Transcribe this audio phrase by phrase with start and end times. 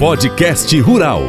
[0.00, 1.22] Podcast Rural.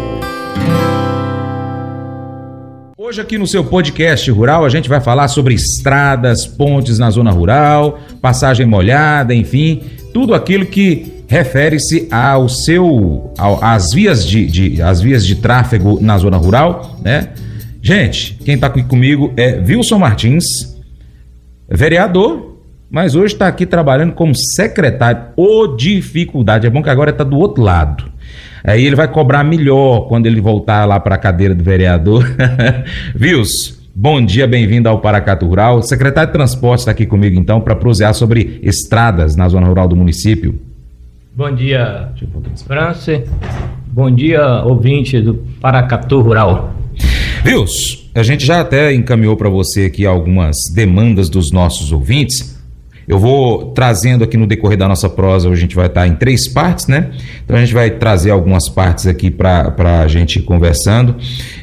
[2.98, 7.32] Hoje aqui no seu podcast rural a gente vai falar sobre estradas, pontes na zona
[7.32, 9.82] rural, passagem molhada, enfim,
[10.14, 16.00] tudo aquilo que refere-se ao seu ao, às vias de, de as vias de tráfego
[16.00, 17.34] na zona rural, né?
[17.82, 20.46] Gente, quem está aqui comigo é Wilson Martins,
[21.70, 22.58] vereador,
[22.90, 25.24] mas hoje está aqui trabalhando como secretário.
[25.36, 28.11] Ô dificuldade, é bom que agora está do outro lado.
[28.64, 32.26] Aí ele vai cobrar melhor quando ele voltar lá para a cadeira do vereador.
[33.16, 35.78] Vils, bom dia, bem-vindo ao Paracato Rural.
[35.78, 39.88] O secretário de Transporte está aqui comigo então para prosear sobre estradas na zona rural
[39.88, 40.60] do município.
[41.34, 42.10] Bom dia,
[42.68, 43.24] França.
[43.88, 46.76] Bom dia, ouvinte do Paracatu Rural.
[47.44, 52.61] Vils, a gente já até encaminhou para você aqui algumas demandas dos nossos ouvintes.
[53.08, 56.48] Eu vou trazendo aqui no decorrer da nossa prosa, a gente vai estar em três
[56.48, 57.10] partes, né?
[57.44, 61.16] Então a gente vai trazer algumas partes aqui para a gente ir conversando.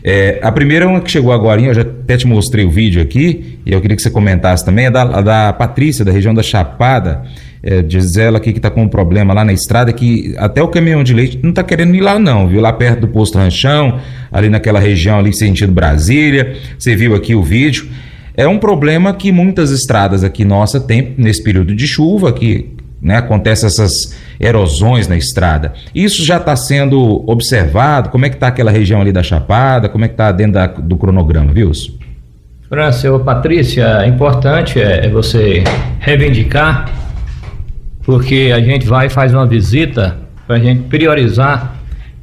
[0.02, 3.00] É, a primeira é uma que chegou agora, eu já até te mostrei o vídeo
[3.00, 6.42] aqui, e eu queria que você comentasse também, é da, da Patrícia, da região da
[6.42, 7.22] Chapada.
[7.60, 10.68] É, diz ela aqui que está com um problema lá na estrada, que até o
[10.68, 12.60] caminhão de leite não está querendo ir lá não, viu?
[12.60, 13.98] Lá perto do posto Ranchão,
[14.30, 17.88] ali naquela região ali sentido Brasília, você viu aqui o vídeo.
[18.38, 22.72] É um problema que muitas estradas aqui nossa tem nesse período de chuva, que
[23.02, 25.72] né, acontece essas erosões na estrada.
[25.92, 28.10] Isso já está sendo observado?
[28.10, 29.88] Como é que está aquela região ali da Chapada?
[29.88, 31.72] Como é que está dentro da, do cronograma, viu?
[32.68, 35.64] França, Patrícia, é importante é, é você
[35.98, 36.92] reivindicar,
[38.04, 40.16] porque a gente vai e faz uma visita
[40.46, 41.74] para a gente priorizar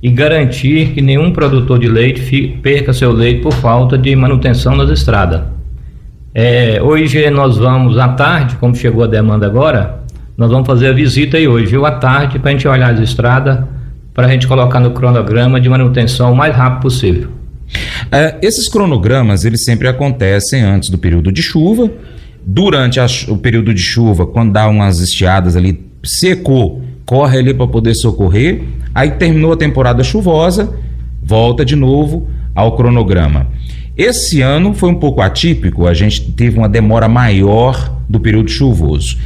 [0.02, 4.90] e garantir que nenhum produtor de leite perca seu leite por falta de manutenção das
[4.90, 5.55] estradas.
[6.38, 10.02] É, hoje nós vamos à tarde, como chegou a demanda agora,
[10.36, 11.86] nós vamos fazer a visita aí hoje, viu?
[11.86, 13.60] À tarde, para a gente olhar as estradas,
[14.14, 17.30] para a gente colocar no cronograma de manutenção o mais rápido possível.
[18.12, 21.90] É, esses cronogramas, eles sempre acontecem antes do período de chuva.
[22.46, 27.66] Durante a, o período de chuva, quando dá umas estiadas ali, secou, corre ali para
[27.66, 28.62] poder socorrer.
[28.94, 30.70] Aí terminou a temporada chuvosa,
[31.24, 33.48] volta de novo ao cronograma.
[33.98, 39.18] Esse ano foi um pouco atípico, a gente teve uma demora maior do período chuvoso.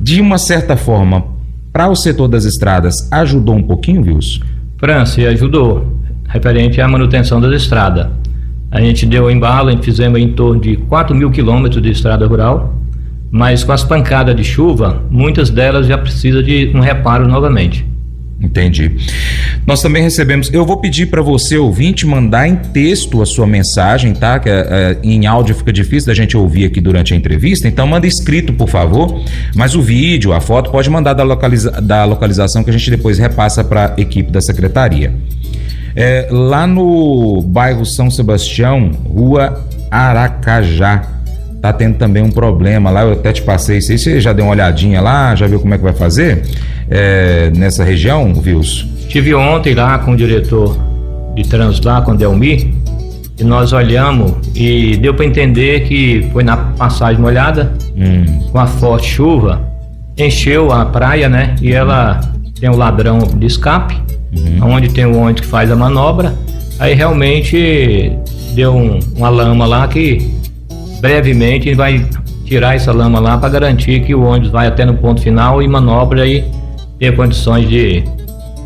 [0.00, 1.24] De uma certa forma,
[1.72, 4.40] para o setor das estradas, ajudou um pouquinho, Wilson?
[4.76, 5.96] França, ajudou,
[6.28, 8.08] referente à manutenção das estradas.
[8.72, 12.74] A gente deu embalo, fizemos em torno de 4 mil quilômetros de estrada rural,
[13.30, 17.86] mas com as pancadas de chuva, muitas delas já precisam de um reparo novamente.
[18.40, 18.96] Entendi.
[19.66, 20.52] Nós também recebemos.
[20.52, 24.38] Eu vou pedir para você, ouvinte, mandar em texto a sua mensagem, tá?
[24.38, 27.84] Que é, é, em áudio fica difícil da gente ouvir aqui durante a entrevista, então
[27.84, 29.24] manda escrito, por favor.
[29.56, 33.18] Mas o vídeo, a foto, pode mandar da, localiza da localização que a gente depois
[33.18, 35.12] repassa para a equipe da secretaria.
[35.96, 41.17] É, lá no bairro São Sebastião, rua Aracajá
[41.60, 43.02] tá tendo também um problema lá.
[43.02, 43.98] Eu até te passei isso aí.
[43.98, 45.34] Você já deu uma olhadinha lá?
[45.34, 46.42] Já viu como é que vai fazer
[46.90, 48.86] é, nessa região, Vils?
[49.00, 50.76] Estive ontem lá com o diretor
[51.34, 52.74] de lá, com o Delmi,
[53.38, 58.48] e nós olhamos e deu para entender que foi na passagem molhada, hum.
[58.50, 59.62] com a forte chuva,
[60.16, 61.54] encheu a praia, né?
[61.62, 62.20] E ela
[62.60, 63.96] tem um ladrão de escape,
[64.36, 64.74] uhum.
[64.74, 66.34] onde tem o ônibus que faz a manobra.
[66.78, 68.12] Aí realmente
[68.54, 70.28] deu um, uma lama lá que
[71.00, 72.06] brevemente vai
[72.44, 75.68] tirar essa lama lá para garantir que o ônibus vai até no ponto final e
[75.68, 76.44] manobra e
[76.98, 78.02] ter condições de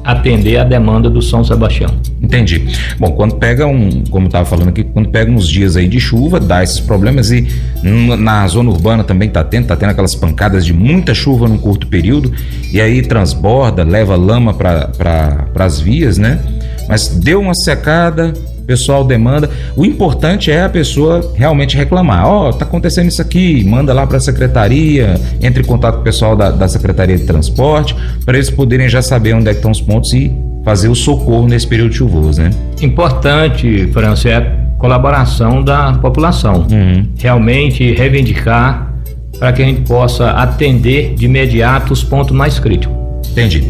[0.04, 1.91] atender a demanda do São Sebastião.
[2.21, 2.66] Entendi.
[2.98, 6.41] Bom, quando pega um, como estava falando aqui, quando pega uns dias aí de chuva,
[6.41, 7.47] dá esses problemas e
[8.19, 11.87] na zona urbana também tá tendo, tá tendo aquelas pancadas de muita chuva num curto
[11.87, 12.32] período
[12.72, 16.41] e aí transborda, leva lama para pra, as vias, né?
[16.88, 18.32] Mas deu uma secada,
[18.62, 19.50] o pessoal demanda.
[19.77, 22.27] O importante é a pessoa realmente reclamar.
[22.27, 26.00] Ó, oh, tá acontecendo isso aqui, manda lá para a secretaria, entre em contato com
[26.00, 27.95] o pessoal da, da Secretaria de Transporte,
[28.25, 30.33] para eles poderem já saber onde é estão os pontos e
[30.65, 32.51] fazer o socorro nesse período chuvoso, né?
[32.81, 36.66] Importante, França, é a colaboração da população.
[36.71, 37.07] Uhum.
[37.19, 38.92] Realmente reivindicar
[39.39, 43.02] para que a gente possa atender de imediato os pontos mais críticos.
[43.33, 43.65] Entendi.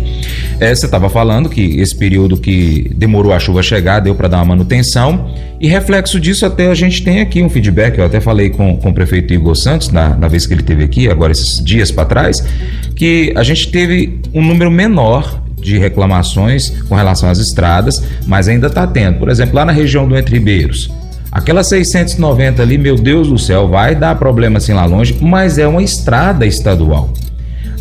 [0.58, 4.38] É, você estava falando que esse período que demorou a chuva chegar deu para dar
[4.38, 7.96] uma manutenção e reflexo disso até a gente tem aqui um feedback.
[7.96, 10.82] Eu até falei com, com o prefeito Igor Santos na, na vez que ele teve
[10.82, 12.44] aqui, agora esses dias para trás,
[12.96, 18.66] que a gente teve um número menor de reclamações com relação às estradas, mas ainda
[18.66, 19.20] está tendo.
[19.20, 20.90] Por exemplo, lá na região do Entre Ribeiros,
[21.30, 25.68] aquela 690 ali, meu Deus do céu, vai dar problema assim lá longe, mas é
[25.68, 27.12] uma estrada estadual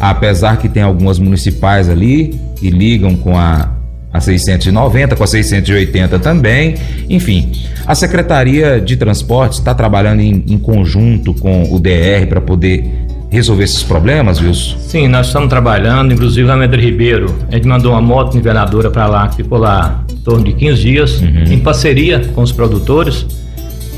[0.01, 3.69] apesar que tem algumas municipais ali que ligam com a
[4.13, 6.75] a 690, com a 680 também.
[7.09, 7.51] Enfim,
[7.85, 12.85] a Secretaria de Transportes está trabalhando em, em, conjunto com o DR para poder
[13.29, 14.77] resolver esses problemas, Wilson?
[14.79, 19.07] Sim, nós estamos trabalhando, inclusive a Medra Ribeiro, a gente mandou uma moto niveladora para
[19.07, 21.43] lá, que ficou lá em torno de 15 dias, uhum.
[21.49, 23.25] em parceria com os produtores.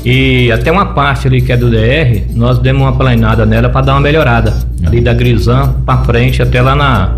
[0.04, 3.86] E até uma parte ali que é do DR, nós demos uma planada nela para
[3.86, 4.50] dar uma melhorada.
[4.80, 4.88] Uhum.
[4.88, 7.16] Ali da Grisan para frente até lá na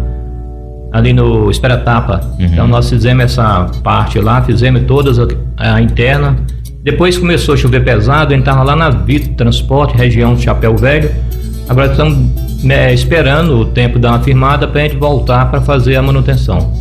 [0.92, 2.20] ali no Esperatapa.
[2.38, 2.46] Uhum.
[2.46, 6.36] Então nós fizemos essa parte lá, fizemos todas a, a interna.
[6.82, 10.76] Depois começou a chover pesado, a gente estava lá na Vito Transporte, região do Chapéu
[10.76, 11.10] Velho.
[11.68, 12.16] Agora estamos
[12.62, 16.72] né, esperando o tempo dar uma firmada para a gente voltar para fazer a manutenção.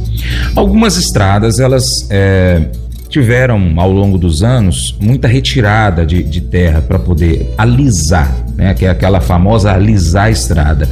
[0.55, 2.69] Algumas estradas, elas é,
[3.15, 8.73] tiveram ao longo dos anos muita retirada de, de terra para poder alisar, né?
[8.73, 10.89] Que é aquela famosa alisar a estrada.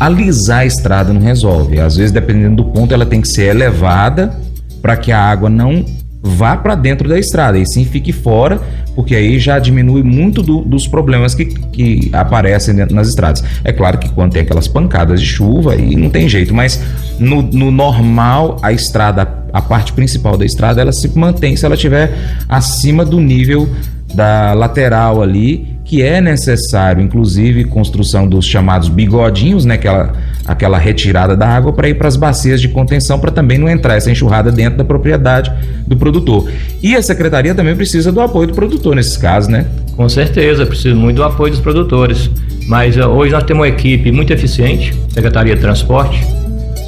[0.00, 1.78] Alisar a estrada não resolve.
[1.78, 4.34] Às vezes, dependendo do ponto, ela tem que ser elevada
[4.82, 5.84] para que a água não
[6.20, 8.60] vá para dentro da estrada e sim fique fora,
[8.94, 13.42] porque aí já diminui muito do, dos problemas que, que aparecem nas estradas.
[13.64, 16.82] É claro que quando tem aquelas pancadas de chuva, aí não tem jeito, mas
[17.18, 21.74] no, no normal, a estrada, a parte principal da estrada, ela se mantém se ela
[21.74, 22.12] estiver
[22.48, 23.68] acima do nível
[24.14, 29.74] da lateral ali que é necessário, inclusive, construção dos chamados bigodinhos, né?
[29.74, 30.12] Aquela,
[30.46, 33.96] aquela retirada da água para ir para as bacias de contenção, para também não entrar
[33.96, 35.52] essa enxurrada dentro da propriedade
[35.88, 36.48] do produtor.
[36.80, 39.66] E a secretaria também precisa do apoio do produtor nesses casos, né?
[39.96, 42.30] Com certeza, precisa muito do apoio dos produtores.
[42.68, 46.24] Mas uh, hoje nós temos uma equipe muito eficiente, Secretaria de Transporte,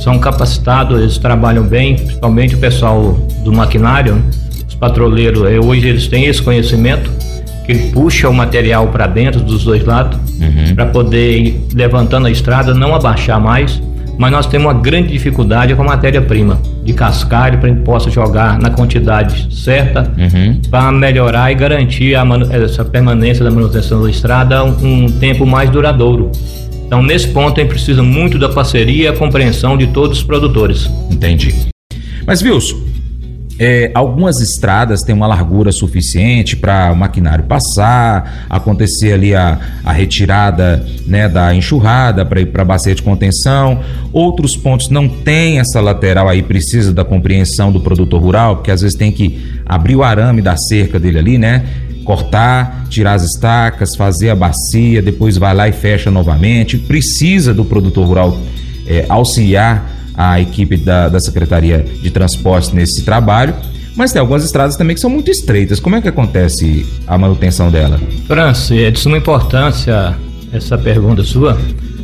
[0.02, 3.12] são capacitados, eles trabalham bem, principalmente o pessoal
[3.44, 4.22] do maquinário,
[4.66, 7.10] os patroleiros, eh, hoje eles têm esse conhecimento
[7.64, 10.74] que puxa o material para dentro dos dois lados uhum.
[10.74, 13.80] para poder ir levantando a estrada, não abaixar mais.
[14.18, 18.10] Mas nós temos uma grande dificuldade com a matéria-prima de cascalho para a gente possa
[18.10, 20.60] jogar na quantidade certa uhum.
[20.70, 22.14] para melhorar e garantir
[22.50, 26.30] essa permanência da manutenção da estrada um, um tempo mais duradouro.
[26.92, 30.22] Então, nesse ponto, a gente precisa muito da parceria e a compreensão de todos os
[30.22, 30.90] produtores.
[31.10, 31.54] Entendi.
[32.26, 32.82] Mas, Wilson,
[33.58, 39.90] é, algumas estradas têm uma largura suficiente para o maquinário passar, acontecer ali a, a
[39.90, 43.80] retirada né, da enxurrada para ir para a bacia de contenção.
[44.12, 48.82] Outros pontos não tem essa lateral aí, precisa da compreensão do produtor rural, porque às
[48.82, 51.64] vezes tem que abrir o arame da cerca dele ali, né?
[52.04, 56.78] Cortar, tirar as estacas, fazer a bacia, depois vai lá e fecha novamente.
[56.78, 58.38] Precisa do produtor rural
[58.86, 63.54] é, auxiliar a equipe da, da Secretaria de Transportes nesse trabalho.
[63.94, 65.78] Mas tem algumas estradas também que são muito estreitas.
[65.78, 68.00] Como é que acontece a manutenção dela?
[68.26, 70.16] França, é de suma importância
[70.52, 71.58] essa pergunta sua,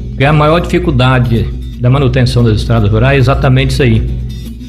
[0.09, 1.47] porque a maior dificuldade
[1.81, 4.11] da manutenção das estradas rurais é exatamente isso aí.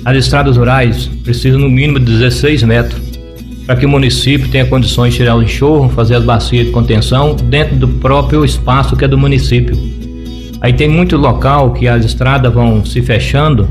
[0.06, 3.09] As estradas rurais precisam no mínimo de 16 metros
[3.70, 7.36] para que o município tenha condições de tirar o enxurro, fazer as bacias de contenção
[7.36, 9.78] dentro do próprio espaço que é do município.
[10.60, 13.70] Aí tem muito local que as estradas vão se fechando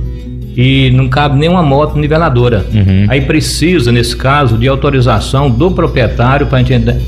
[0.56, 2.64] e não cabe nenhuma moto niveladora.
[2.72, 3.06] Uhum.
[3.08, 6.60] Aí precisa, nesse caso, de autorização do proprietário para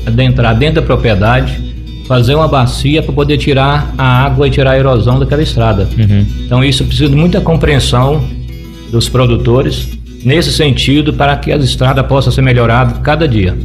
[0.05, 1.61] adentrar dentro da propriedade,
[2.09, 5.87] fazer uma bacia para poder tirar a água e tirar a erosão daquela estrada.
[5.97, 6.25] Uhum.
[6.45, 8.21] Então isso precisa de muita compreensão
[8.91, 13.57] dos produtores nesse sentido para que as estradas possam ser melhoradas cada dia.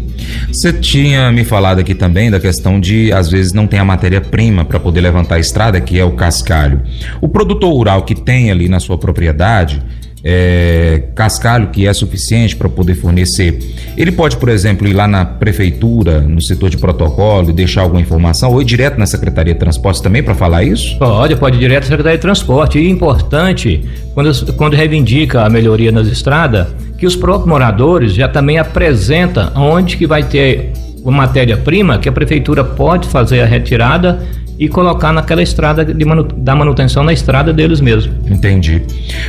[0.48, 4.64] Você tinha me falado aqui também da questão de às vezes não tem a matéria-prima
[4.64, 6.82] para poder levantar a estrada, que é o cascalho.
[7.20, 9.82] O produtor rural que tem ali na sua propriedade,
[10.28, 13.60] é, cascalho que é suficiente para poder fornecer.
[13.96, 18.00] Ele pode, por exemplo, ir lá na prefeitura, no setor de protocolo e deixar alguma
[18.00, 20.98] informação, ou ir direto na Secretaria de Transportes também para falar isso?
[20.98, 22.76] Pode, pode ir direto na Secretaria de Transporte.
[22.76, 26.66] E importante, quando, quando reivindica a melhoria nas estradas,
[26.98, 30.72] que os próprios moradores já também apresentam onde que vai ter
[31.04, 34.26] uma matéria-prima que a prefeitura pode fazer a retirada
[34.58, 38.12] e colocar naquela estrada de manu da manutenção na estrada deles mesmo.
[38.26, 38.82] Entendi.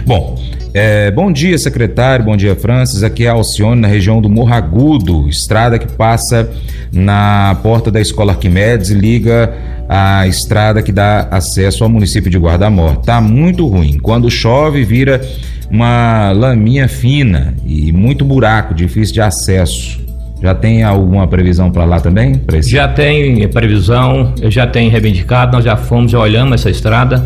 [0.06, 0.40] Bom,
[0.74, 2.26] é, bom dia, secretário.
[2.26, 3.04] Bom dia, Francis.
[3.04, 6.50] Aqui é Alcione, na região do Morro Agudo, estrada que passa
[6.92, 9.54] na porta da Escola Arquimedes e liga
[9.90, 12.98] a estrada que dá acesso ao município de Guardamor.
[12.98, 13.98] Tá muito ruim.
[14.00, 15.22] Quando chove, vira
[15.70, 20.06] uma laminha fina e muito buraco, difícil de acesso.
[20.42, 22.40] Já tem alguma previsão para lá também?
[22.62, 27.26] Já tem previsão, já tem reivindicado, nós já fomos, já olhamos essa estrada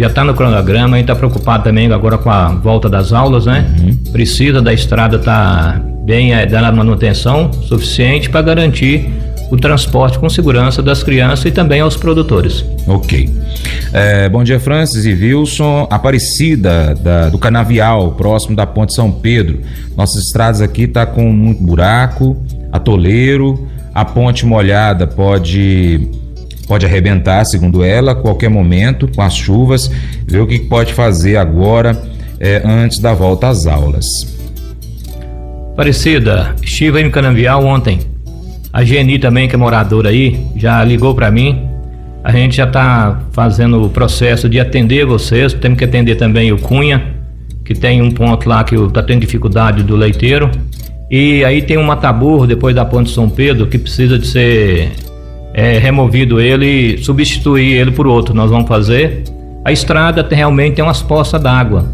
[0.00, 3.46] já está no cronograma, a gente está preocupado também agora com a volta das aulas,
[3.46, 3.66] né?
[3.80, 4.12] Uhum.
[4.12, 9.10] Precisa da estrada estar tá bem, é, dando manutenção suficiente para garantir
[9.50, 12.64] o transporte com segurança das crianças e também aos produtores.
[12.86, 13.28] Ok.
[13.92, 15.86] É, bom dia, Francis e Wilson.
[15.90, 19.60] Aparecida da, do Canavial, próximo da Ponte São Pedro.
[19.96, 22.36] Nossas estradas aqui tá com muito buraco,
[22.72, 26.08] atoleiro, a ponte molhada pode
[26.70, 29.90] pode arrebentar, segundo ela, a qualquer momento com as chuvas.
[30.24, 32.00] Ver o que pode fazer agora
[32.38, 34.06] é, antes da volta às aulas.
[35.72, 37.98] Aparecida, estive aí no Canavial ontem
[38.72, 41.66] a Geni também, que é moradora aí, já ligou para mim.
[42.22, 45.52] A gente já está fazendo o processo de atender vocês.
[45.52, 47.16] Temos que atender também o Cunha,
[47.64, 50.48] que tem um ponto lá que está tendo dificuldade do leiteiro.
[51.10, 54.92] E aí tem um mataburro depois da ponte São Pedro que precisa de ser
[55.52, 58.34] é, removido ele substituir ele por outro.
[58.34, 59.24] Nós vamos fazer.
[59.64, 61.86] A estrada tem, realmente tem umas poças d'água,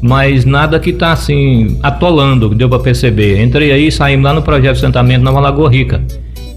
[0.00, 3.42] mas nada que está assim atolando, deu para perceber.
[3.42, 6.02] Entrei aí, saímos lá no projeto de assentamento Nova Lagoa Rica.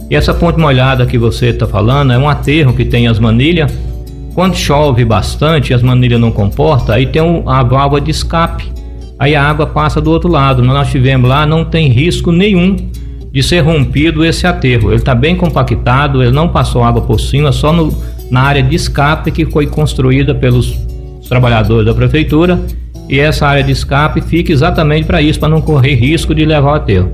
[0.09, 3.71] E essa ponte molhada que você está falando é um aterro que tem as manilhas.
[4.33, 8.71] Quando chove bastante, as manilhas não comportam, aí tem a válvula de escape.
[9.17, 10.61] Aí a água passa do outro lado.
[10.61, 12.75] Nós tivemos lá, não tem risco nenhum
[13.35, 14.91] de ser rompido esse aterro.
[14.91, 17.93] Ele está bem compactado, ele não passou água por cima, só no,
[18.31, 20.73] na área de escape que foi construída pelos
[21.27, 22.57] trabalhadores da prefeitura.
[23.09, 26.71] E essa área de escape fica exatamente para isso, para não correr risco de levar
[26.71, 27.11] o aterro.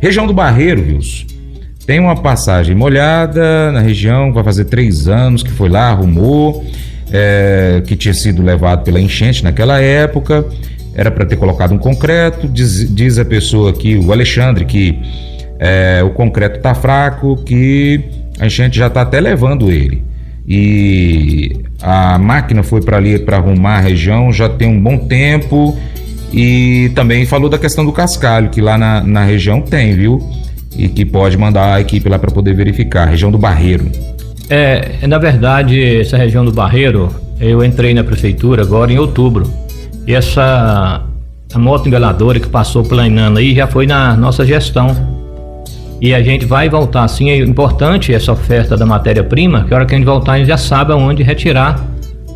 [0.00, 0.98] Região do Barreiro.
[1.86, 6.64] Tem uma passagem molhada na região, vai fazer três anos que foi lá, arrumou,
[7.12, 10.44] é, que tinha sido levado pela enchente naquela época
[10.96, 12.48] era para ter colocado um concreto.
[12.48, 14.98] Diz, diz, a pessoa aqui, o Alexandre, que
[15.58, 18.00] é, o concreto está fraco, que
[18.38, 20.04] a gente já está até levando ele.
[20.48, 25.76] E a máquina foi para ali para arrumar a região já tem um bom tempo.
[26.32, 30.20] E também falou da questão do cascalho, que lá na, na região tem, viu?
[30.76, 33.90] E que pode mandar a equipe lá para poder verificar, região do Barreiro.
[34.50, 37.10] É, na verdade, essa região do Barreiro,
[37.40, 39.50] eu entrei na prefeitura agora em outubro.
[40.06, 41.04] E essa
[41.54, 45.15] a moto engaladora que passou planando aí já foi na nossa gestão.
[46.00, 49.86] E a gente vai voltar assim, é importante essa oferta da matéria-prima, que a hora
[49.86, 51.82] que a gente voltar a gente já sabe aonde retirar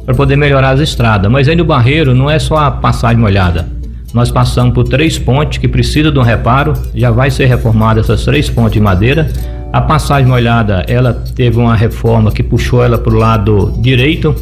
[0.05, 1.31] para poder melhorar as estradas.
[1.31, 3.69] Mas aí no Barreiro não é só a passagem molhada.
[4.12, 8.25] Nós passamos por três pontes que precisam de um reparo, já vai ser reformada essas
[8.25, 9.31] três pontes de madeira.
[9.73, 14.35] A passagem molhada, ela teve uma reforma que puxou ela para o lado direito,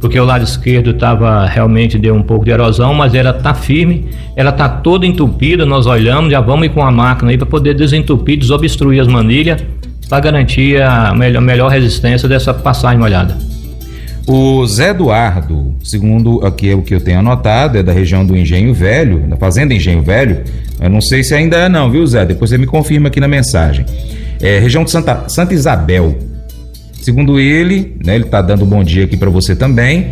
[0.00, 4.08] porque o lado esquerdo estava realmente deu um pouco de erosão, mas ela está firme,
[4.34, 5.66] ela está toda entupida.
[5.66, 9.62] Nós olhamos, já vamos ir com a máquina aí para poder desentupir, desobstruir as manilhas
[10.08, 13.36] para garantir a melhor, melhor resistência dessa passagem molhada.
[14.26, 18.36] O Zé Eduardo, segundo aqui é o que eu tenho anotado, é da região do
[18.36, 20.42] Engenho Velho, da Fazenda Engenho Velho.
[20.80, 22.24] Eu não sei se ainda é não, viu, Zé?
[22.24, 23.84] Depois você me confirma aqui na mensagem.
[24.40, 26.16] É, região de Santa, Santa Isabel,
[27.00, 30.08] Segundo ele, né, ele está dando um bom dia aqui para você também,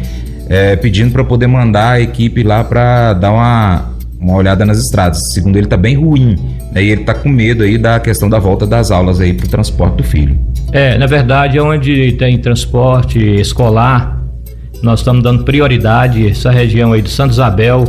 [0.49, 5.19] é, pedindo para poder mandar a equipe lá para dar uma, uma olhada nas estradas.
[5.35, 6.37] Segundo ele, está bem ruim.
[6.73, 9.45] Né, e ele está com medo aí da questão da volta das aulas aí para
[9.45, 10.39] o transporte do filho.
[10.73, 14.19] É, na verdade, onde tem transporte escolar,
[14.83, 17.85] nós estamos dando prioridade essa região aí de Santa Isabel.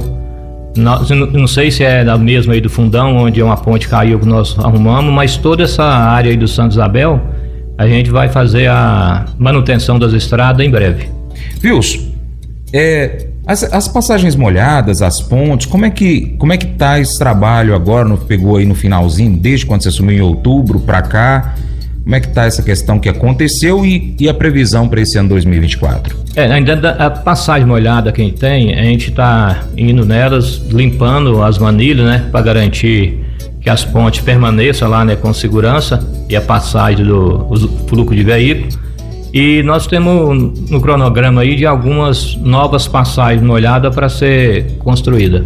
[0.75, 4.27] Nós, não sei se é da mesma aí do Fundão, onde uma ponte caiu que
[4.27, 7.21] nós arrumamos, mas toda essa área aí do Santa Isabel
[7.79, 11.09] a gente vai fazer a manutenção das estradas em breve.
[11.63, 12.11] Wilson,
[12.73, 17.17] é, as, as, passagens molhadas, as pontes, como é que como é que tá esse
[17.17, 18.05] trabalho agora?
[18.05, 21.55] No, pegou aí no finalzinho, desde quando você assumiu em outubro para cá?
[22.03, 25.29] Como é que tá essa questão que aconteceu e, e a previsão para esse ano
[25.29, 26.17] 2024?
[26.35, 31.41] É, ainda a passagem molhada que a gente tem, a gente está indo nelas, limpando
[31.41, 33.28] as manilhas, né, para garantir
[33.61, 35.99] que as pontes permaneçam lá né, com segurança
[36.29, 37.47] e a passagem do
[37.87, 38.77] fluxo de veículos.
[39.33, 45.45] E nós temos no cronograma aí de algumas novas passagens molhadas para ser construída.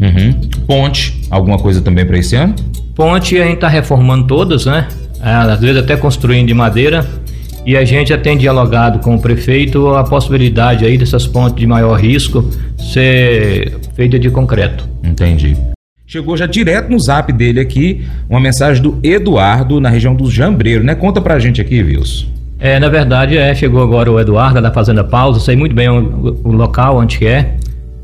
[0.00, 0.40] Uhum.
[0.66, 2.54] Ponte, alguma coisa também para esse ano?
[2.94, 4.86] Ponte a gente está reformando todas, né?
[5.20, 7.04] É, às vezes até construindo de madeira.
[7.66, 11.66] e a gente já tem dialogado com o prefeito a possibilidade aí dessas pontes de
[11.66, 14.88] maior risco ser feita de concreto.
[15.02, 15.56] Entendi.
[16.10, 20.82] Chegou já direto no zap dele aqui uma mensagem do Eduardo na região do Jambreiro,
[20.82, 20.94] né?
[20.94, 22.28] Conta pra gente aqui, Wilson.
[22.58, 26.40] É, na verdade, é, chegou agora o Eduardo da Fazenda Pausa, sei muito bem o,
[26.42, 27.56] o local onde é.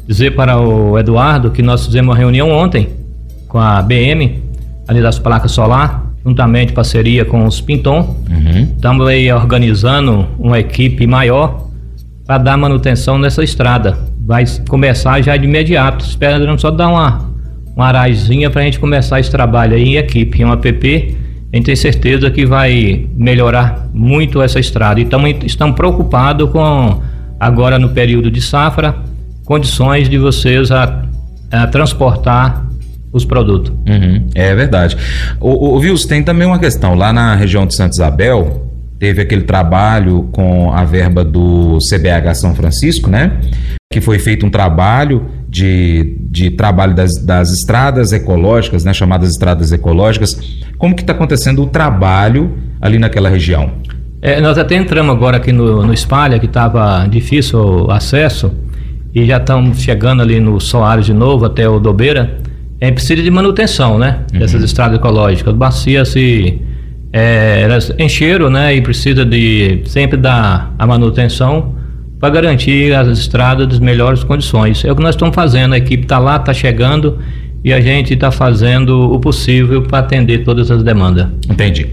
[0.06, 2.90] Dizer para o Eduardo que nós fizemos uma reunião ontem
[3.48, 4.38] com a BM,
[4.86, 8.18] ali das placas solar, juntamente parceria com os Pinton.
[8.28, 8.68] Uhum.
[8.76, 11.68] Estamos aí organizando uma equipe maior
[12.26, 13.96] para dar manutenção nessa estrada.
[14.20, 16.04] Vai começar já de imediato.
[16.04, 17.33] Esperando só dar uma,
[17.76, 21.16] uma arazinha para a gente começar esse trabalho aí em equipe, em um app.
[21.52, 25.00] A gente tem certeza que vai melhorar muito essa estrada.
[25.00, 27.00] E tamo, estamos preocupados com,
[27.38, 28.96] agora no período de safra,
[29.44, 31.04] condições de vocês a,
[31.50, 32.66] a transportar
[33.12, 33.72] os produtos.
[33.88, 34.96] Uhum, é verdade.
[35.40, 36.94] O, o tem também uma questão.
[36.94, 42.54] Lá na região de Santa Isabel, teve aquele trabalho com a verba do CBH São
[42.54, 43.38] Francisco, né?
[43.92, 48.92] Que foi feito um trabalho de, de trabalho das, das estradas ecológicas, né?
[48.92, 50.36] Chamadas estradas ecológicas.
[50.76, 53.70] Como que está acontecendo o trabalho ali naquela região?
[54.20, 58.52] É, nós até entramos agora aqui no, no Espalha, que estava difícil o acesso,
[59.14, 62.38] e já estamos chegando ali no Soares de novo, até o Dobeira
[62.80, 64.24] é, precisa de manutenção, né?
[64.32, 64.40] Uhum.
[64.40, 65.54] Dessas estradas ecológicas.
[65.54, 66.60] Bacia se
[67.12, 68.74] é, elas encheram, né?
[68.74, 71.76] E precisa de sempre dar a manutenção
[72.24, 74.82] para garantir as estradas das melhores condições.
[74.82, 75.74] É o que nós estamos fazendo.
[75.74, 77.18] A equipe está lá, está chegando
[77.62, 81.28] e a gente está fazendo o possível para atender todas as demandas.
[81.50, 81.86] Entendi.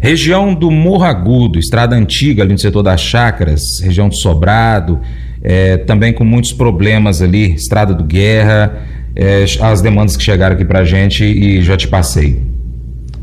[0.00, 4.98] Região do Morro Agudo, estrada antiga ali no setor das chácaras, região do Sobrado,
[5.40, 10.64] é, também com muitos problemas ali, estrada do Guerra é, as demandas que chegaram aqui
[10.64, 12.42] para a gente e já te passei.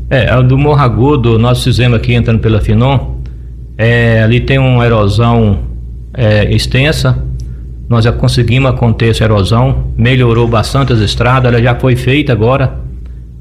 [0.08, 3.16] É, a do Morro Agudo, nós fizemos aqui entrando pela Finon,
[3.76, 5.73] é, ali tem uma erosão
[6.14, 7.18] é, extensa,
[7.88, 12.78] nós já conseguimos conter essa erosão, melhorou bastante as estradas, ela já foi feita agora,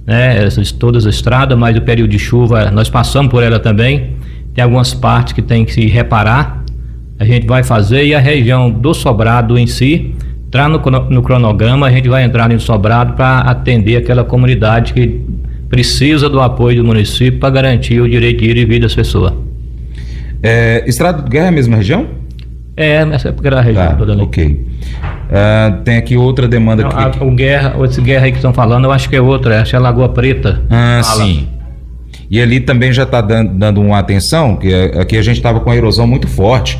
[0.05, 4.15] né, essas, todas as estradas, mas o período de chuva nós passamos por ela também,
[4.53, 6.63] tem algumas partes que tem que se reparar,
[7.17, 10.13] a gente vai fazer e a região do sobrado em si,
[10.47, 15.21] entrar no, no cronograma, a gente vai entrar no sobrado para atender aquela comunidade que
[15.69, 19.33] precisa do apoio do município para garantir o direito de ir e vir das pessoas.
[20.43, 22.07] É, Estrada do Guerra é a mesma região?
[22.75, 24.21] É, essa é a região tá, toda ali.
[24.21, 24.45] Ok.
[24.45, 28.85] Uh, tem aqui outra demanda Não, A, o Guerra, esse Guerra aí que estão falando,
[28.85, 30.61] eu acho que é outra, que é a Lagoa Preta.
[30.69, 31.23] Ah, fala.
[31.23, 31.47] sim.
[32.29, 35.69] E ali também já está dando, dando uma atenção, que aqui a gente estava com
[35.69, 36.79] a erosão muito forte,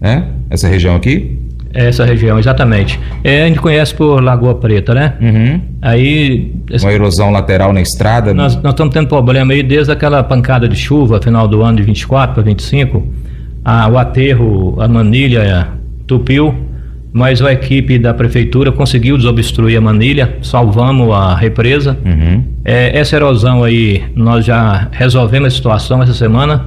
[0.00, 0.24] né?
[0.50, 1.38] Essa região aqui.
[1.72, 2.98] Essa região, exatamente.
[3.22, 5.14] É, a gente conhece por Lagoa Preta, né?
[5.20, 5.60] Uhum.
[5.82, 6.52] Aí.
[6.82, 8.34] Uma erosão lateral na estrada.
[8.34, 11.84] Nós, nós estamos tendo problema aí desde aquela pancada de chuva, final do ano de
[11.84, 13.06] 24 para 25.
[13.68, 15.68] A, o aterro, a manilha
[16.06, 16.54] tupiu,
[17.12, 21.98] mas a equipe da prefeitura conseguiu desobstruir a manilha, salvamos a represa.
[22.02, 22.44] Uhum.
[22.64, 26.64] É, essa erosão aí, nós já resolvemos a situação essa semana.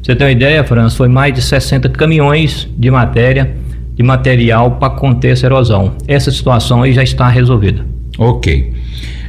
[0.00, 0.96] Você tem uma ideia, França?
[0.96, 3.56] Foi mais de 60 caminhões de matéria
[3.96, 5.96] de material para conter essa erosão.
[6.06, 7.84] Essa situação aí já está resolvida.
[8.16, 8.72] Ok.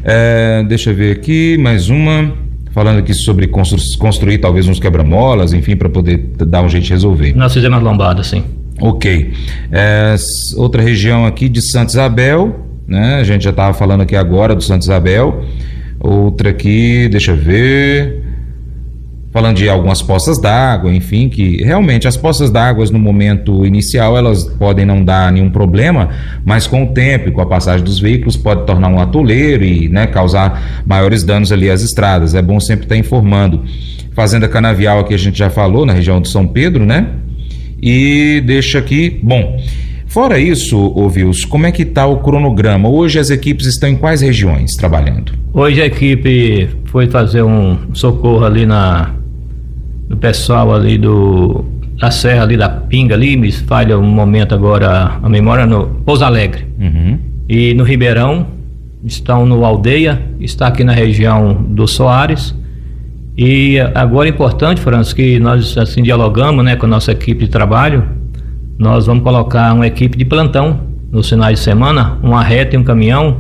[0.03, 2.44] É, deixa eu ver aqui, mais uma.
[2.75, 6.89] Falando aqui sobre constru construir talvez uns quebra-molas, enfim, para poder dar um jeito de
[6.89, 7.33] resolver.
[7.33, 8.43] Nós fizemos lombada, sim.
[8.81, 9.31] Ok.
[9.71, 10.13] É,
[10.57, 13.15] outra região aqui de Santa Isabel, né?
[13.15, 15.45] A gente já estava falando aqui agora do Santa Isabel.
[16.01, 18.24] Outra aqui, deixa eu ver
[19.35, 24.45] falando de algumas poças d'água, enfim, que realmente as poças d'água no momento inicial elas
[24.45, 26.07] podem não dar nenhum problema,
[26.45, 29.89] mas com o tempo e com a passagem dos veículos pode tornar um atoleiro e
[29.89, 32.33] né, causar maiores danos ali às estradas.
[32.33, 33.61] É bom sempre estar informando.
[34.13, 37.05] Fazenda Canavial aqui a gente já falou, na região de São Pedro, né?
[37.81, 39.59] E deixa aqui, bom,
[40.07, 42.87] Fora isso, Ovius, como é que está o cronograma?
[42.87, 45.33] Hoje as equipes estão em quais regiões trabalhando?
[45.51, 49.13] Hoje a equipe foi fazer um socorro ali na
[50.07, 51.65] do pessoal ali do
[51.99, 56.25] da serra ali da Pinga ali, me falha um momento agora a memória no Pouso
[56.25, 56.65] Alegre.
[56.77, 57.17] Uhum.
[57.47, 58.47] E no Ribeirão,
[59.03, 62.55] estão no Aldeia, está aqui na região do Soares.
[63.37, 67.51] E agora é importante, França, que nós assim dialogamos, né, com a nossa equipe de
[67.51, 68.03] trabalho.
[68.77, 72.83] Nós vamos colocar uma equipe de plantão nos finais de semana, uma reta e um
[72.83, 73.37] caminhão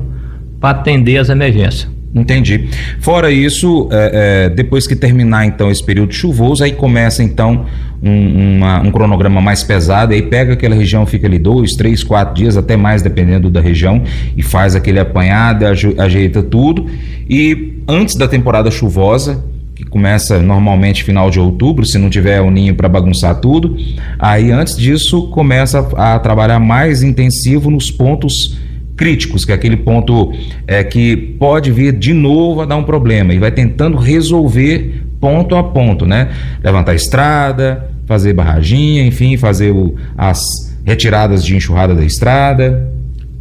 [0.59, 1.89] para atender as emergências.
[2.15, 2.69] Entendi.
[3.01, 7.65] Fora isso, é, é, depois que terminar então esse período chuvoso, aí começa então
[8.01, 12.33] um, uma, um cronograma mais pesado, aí pega aquela região, fica ali dois, três, quatro
[12.33, 14.01] dias, até mais dependendo da região,
[14.37, 16.85] e faz aquele apanhado, ajeita tudo.
[17.29, 19.43] E antes da temporada chuvosa,
[19.75, 23.75] que começa normalmente final de outubro, se não tiver o ninho para bagunçar tudo.
[24.17, 28.57] Aí antes disso começa a trabalhar mais intensivo nos pontos
[28.95, 30.31] críticos, que é aquele ponto
[30.67, 35.55] é, que pode vir de novo a dar um problema e vai tentando resolver ponto
[35.55, 36.29] a ponto, né?
[36.63, 40.39] Levantar a estrada, fazer barraginha, enfim, fazer o, as
[40.85, 42.91] retiradas de enxurrada da estrada.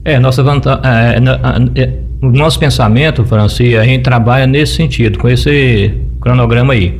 [0.04, 0.82] É, nossa vantagem.
[0.84, 6.98] É, é, o nosso pensamento, Franci, a gente trabalha nesse sentido, com esse cronograma aí.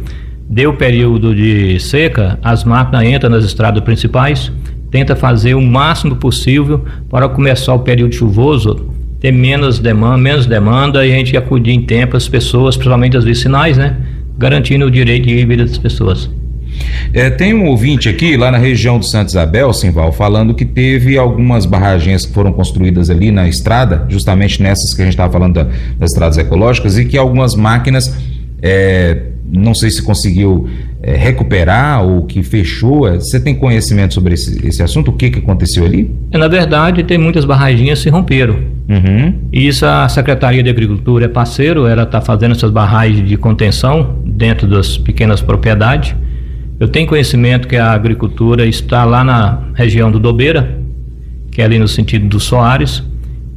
[0.48, 4.52] Deu período de seca, as máquinas entram nas estradas principais,
[4.94, 11.04] tenta fazer o máximo possível para começar o período chuvoso ter menos demanda, menos demanda
[11.04, 13.96] e a gente acudir em tempo as pessoas, principalmente as vicinais, né?
[14.38, 16.30] Garantindo o direito de vida das pessoas.
[17.12, 21.18] É, tem um ouvinte aqui, lá na região do Santa Isabel, Simval, falando que teve
[21.18, 25.54] algumas barragens que foram construídas ali na estrada, justamente nessas que a gente estava falando
[25.54, 25.64] da,
[25.98, 28.16] das estradas ecológicas, e que algumas máquinas
[28.62, 30.68] é, não sei se conseguiu
[31.06, 33.02] é, recuperar ou que fechou.
[33.02, 35.10] Você tem conhecimento sobre esse, esse assunto?
[35.10, 36.10] O que, que aconteceu ali?
[36.30, 38.54] É, na verdade, tem muitas barraginhas que se romperam.
[38.88, 39.34] Uhum.
[39.52, 44.18] E isso a Secretaria de Agricultura é parceiro, ela está fazendo essas barragens de contenção
[44.24, 46.14] dentro das pequenas propriedades.
[46.80, 50.78] Eu tenho conhecimento que a agricultura está lá na região do Dobeira,
[51.50, 53.02] que é ali no sentido do Soares,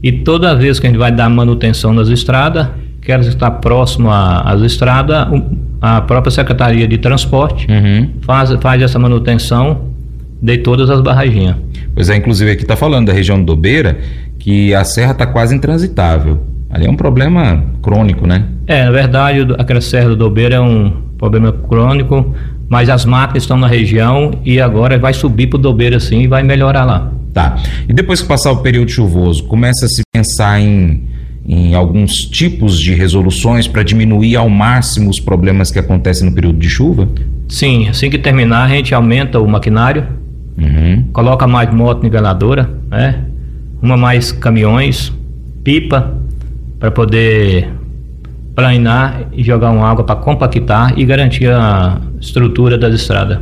[0.04, 2.68] e toda vez que a gente vai dar manutenção nas estradas,
[3.02, 5.28] que está próximo às estradas,
[5.82, 8.10] a própria Secretaria de Transporte uhum.
[8.22, 9.92] faz, faz essa manutenção
[10.42, 11.56] de todas as barraginhas.
[11.94, 13.98] Pois é, inclusive aqui está falando da região do Beira,
[14.40, 16.40] que a serra está quase intransitável.
[16.70, 18.44] Ali é um problema crônico, né?
[18.68, 22.36] É, na verdade, aquela serra do Dobeira é um problema crônico,
[22.70, 26.28] mas as máquinas estão na região e agora vai subir para o Dobeira sim e
[26.28, 27.12] vai melhorar lá.
[27.34, 27.56] Tá.
[27.88, 31.04] E depois que passar o período chuvoso, começa a se pensar em
[31.46, 36.60] em alguns tipos de resoluções para diminuir ao máximo os problemas que acontecem no período
[36.60, 37.08] de chuva?
[37.48, 40.06] Sim, assim que terminar a gente aumenta o maquinário,
[40.58, 41.04] uhum.
[41.14, 43.24] coloca mais moto niveladora, né?
[43.82, 45.14] Uma mais caminhões,
[45.64, 46.18] pipa
[46.80, 47.70] para poder
[48.56, 53.40] planar e jogar uma água para compactar e garantir a estrutura das estradas.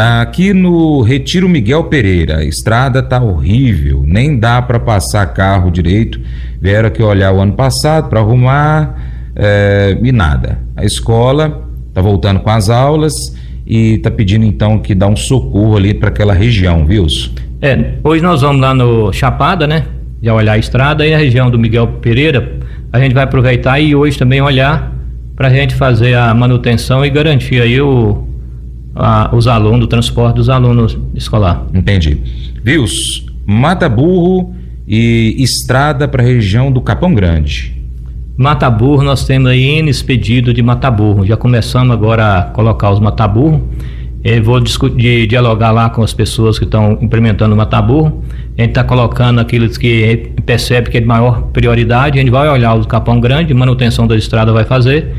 [0.00, 6.20] Aqui no Retiro Miguel Pereira, a estrada tá horrível, nem dá para passar carro direito.
[6.62, 8.96] Vieram aqui olhar o ano passado para arrumar
[9.34, 10.60] é, e nada.
[10.76, 13.12] A escola tá voltando com as aulas
[13.66, 17.04] e tá pedindo então que dá um socorro ali para aquela região, viu?
[17.60, 19.82] É, hoje nós vamos lá no Chapada, né?
[20.22, 22.60] Já olhar a estrada e a região do Miguel Pereira,
[22.92, 24.94] a gente vai aproveitar e hoje também olhar
[25.34, 28.27] para a gente fazer a manutenção e garantir aí o,
[28.98, 31.64] a, os alunos, o transporte dos alunos escolar.
[31.72, 32.20] Entendi.
[32.62, 34.54] Vius, Mata Burro
[34.86, 37.76] e estrada para a região do Capão Grande.
[38.36, 41.26] Mataburro, nós temos aí N pedido de Mataburro.
[41.26, 43.68] Já começamos agora a colocar os Mataburro.
[44.22, 48.22] Eu vou discutir, dialogar lá com as pessoas que estão implementando o Mataburro.
[48.56, 52.18] A gente está colocando aqueles que percebe que é de maior prioridade.
[52.18, 55.12] A gente vai olhar o Capão Grande, manutenção da estrada vai fazer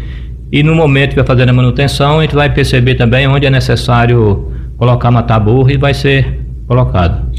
[0.51, 3.49] e no momento que vai fazer a manutenção, a gente vai perceber também onde é
[3.49, 7.31] necessário colocar mataburro e vai ser colocado.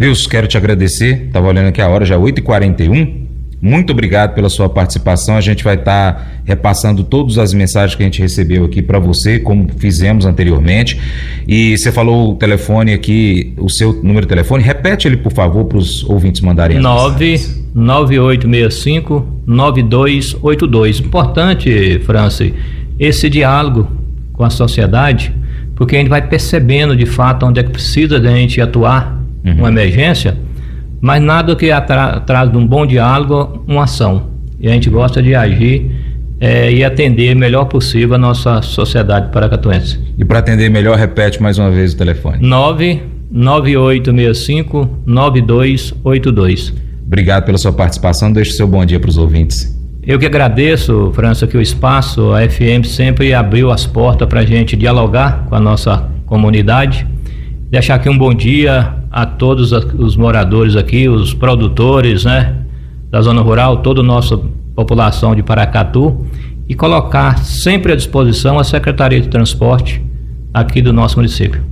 [0.00, 1.26] Wilson, quero te agradecer.
[1.26, 3.29] Estava olhando aqui a hora, já 8h41.
[3.62, 5.36] Muito obrigado pela sua participação.
[5.36, 8.98] A gente vai estar tá repassando todas as mensagens que a gente recebeu aqui para
[8.98, 10.98] você, como fizemos anteriormente.
[11.46, 14.64] E você falou o telefone aqui, o seu número de telefone.
[14.64, 16.78] Repete ele, por favor, para os ouvintes mandarem.
[16.78, 21.00] 99865 9282.
[21.00, 22.54] Importante, Franci,
[22.98, 23.90] esse diálogo
[24.32, 25.34] com a sociedade,
[25.74, 29.22] porque a gente vai percebendo de fato onde é que precisa de a gente atuar
[29.44, 29.52] uhum.
[29.52, 30.34] uma emergência
[31.00, 34.28] mas nada que atrás de um bom diálogo, uma ação.
[34.60, 35.90] E a gente gosta de agir
[36.38, 39.98] é, e atender melhor possível a nossa sociedade paracatuense.
[40.18, 42.46] E para atender melhor, repete mais uma vez o telefone.
[42.46, 46.74] 99865 9282.
[47.06, 48.32] Obrigado pela sua participação.
[48.32, 49.76] Deixe seu bom dia para os ouvintes.
[50.02, 54.44] Eu que agradeço, França, que o espaço, a FM sempre abriu as portas para a
[54.44, 57.06] gente dialogar com a nossa comunidade.
[57.70, 62.56] Deixar aqui um bom dia a todos os moradores aqui, os produtores, né,
[63.10, 64.38] da zona rural, toda a nossa
[64.74, 66.24] população de Paracatu
[66.68, 70.00] e colocar sempre à disposição a Secretaria de Transporte
[70.54, 71.62] aqui do nosso município.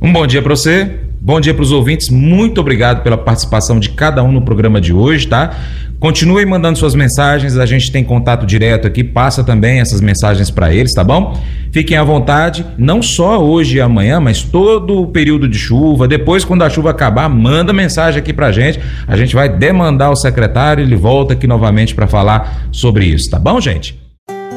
[0.00, 3.90] Um bom dia para você, bom dia para os ouvintes, muito obrigado pela participação de
[3.90, 5.54] cada um no programa de hoje, tá?
[6.02, 10.74] Continue mandando suas mensagens, a gente tem contato direto aqui, passa também essas mensagens para
[10.74, 11.40] eles, tá bom?
[11.70, 16.08] Fiquem à vontade, não só hoje e amanhã, mas todo o período de chuva.
[16.08, 18.80] Depois, quando a chuva acabar, manda mensagem aqui pra gente.
[19.06, 23.38] A gente vai demandar o secretário, ele volta aqui novamente para falar sobre isso, tá
[23.38, 23.96] bom, gente?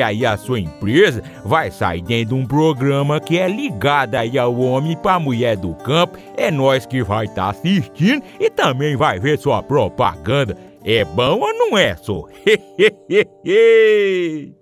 [0.00, 4.58] aí a sua empresa vai sair dentro de um programa que é ligado aí ao
[4.58, 6.18] homem para mulher do campo.
[6.36, 10.56] É nós que vai estar tá assistindo e também vai ver sua propaganda.
[10.84, 12.24] É bom ou não é, só?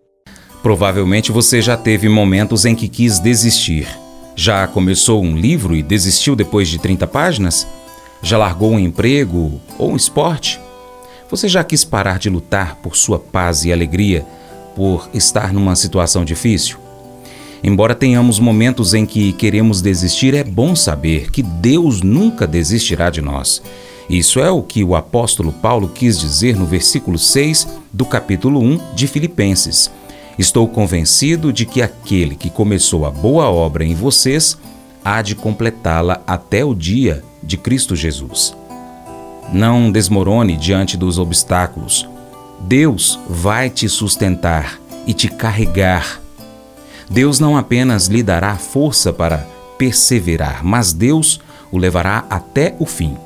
[0.62, 3.88] Provavelmente você já teve momentos em que quis desistir.
[4.36, 7.66] Já começou um livro e desistiu depois de 30 páginas?
[8.22, 10.60] Já largou um emprego ou um esporte?
[11.28, 14.24] Você já quis parar de lutar por sua paz e alegria
[14.74, 16.78] por estar numa situação difícil?
[17.64, 23.22] Embora tenhamos momentos em que queremos desistir, é bom saber que Deus nunca desistirá de
[23.22, 23.62] nós.
[24.10, 28.94] Isso é o que o apóstolo Paulo quis dizer no versículo 6 do capítulo 1
[28.94, 29.90] de Filipenses.
[30.38, 34.58] Estou convencido de que aquele que começou a boa obra em vocês
[35.04, 38.56] há de completá-la até o dia de Cristo Jesus.
[39.52, 42.08] Não desmorone diante dos obstáculos.
[42.62, 46.20] Deus vai te sustentar e te carregar.
[47.10, 49.46] Deus não apenas lhe dará força para
[49.76, 53.16] perseverar, mas Deus o levará até o fim.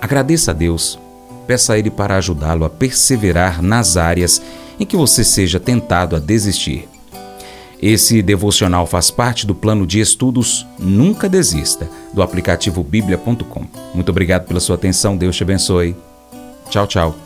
[0.00, 0.98] Agradeça a Deus.
[1.46, 4.42] Peça a Ele para ajudá-lo a perseverar nas áreas
[4.78, 6.88] em que você seja tentado a desistir.
[7.80, 13.66] Esse devocional faz parte do plano de estudos Nunca Desista, do aplicativo bíblia.com.
[13.94, 15.94] Muito obrigado pela sua atenção, Deus te abençoe.
[16.70, 17.25] Tchau, tchau.